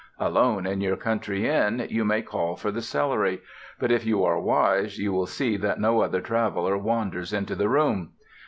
Alone 0.17 0.65
in 0.65 0.81
your 0.81 0.95
country 0.97 1.47
inn 1.47 1.85
you 1.91 2.03
may 2.03 2.23
call 2.23 2.55
for 2.55 2.71
the 2.71 2.81
celery; 2.81 3.39
but 3.77 3.91
if 3.91 4.03
you 4.03 4.23
are 4.23 4.39
wise 4.41 4.97
you 4.97 5.11
will 5.13 5.27
see 5.27 5.57
that 5.57 5.79
no 5.79 6.01
other 6.01 6.21
traveler 6.21 6.75
wanders 6.75 7.31
into 7.33 7.53
the 7.53 7.69
room. 7.69 8.09